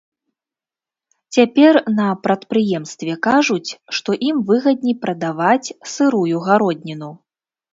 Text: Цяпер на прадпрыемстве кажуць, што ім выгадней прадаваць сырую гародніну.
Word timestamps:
Цяпер 1.37 1.73
на 1.99 2.07
прадпрыемстве 2.23 3.13
кажуць, 3.27 3.71
што 3.99 4.09
ім 4.31 4.41
выгадней 4.51 4.95
прадаваць 5.05 5.73
сырую 5.95 6.37
гародніну. 6.49 7.11